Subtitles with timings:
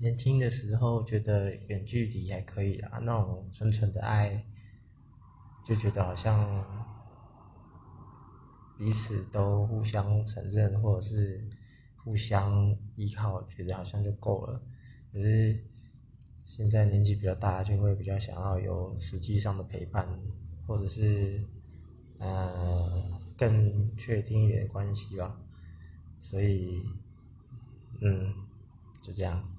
[0.00, 4.46] 年轻的时候觉得远距离还可以啊，那种纯纯的爱，
[5.64, 6.64] 就觉得好像
[8.76, 11.48] 彼此都互相承认或者是
[11.96, 14.62] 互相依靠，觉得好像就够了。
[15.12, 15.64] 可是
[16.44, 20.08] 现在年纪比较大，就会比较想要有实际上的陪伴，
[20.64, 21.44] 或者是
[22.18, 25.36] 呃更确定一点的关系吧。
[26.20, 26.84] 所以，
[28.00, 28.32] 嗯，
[29.02, 29.57] 就这样。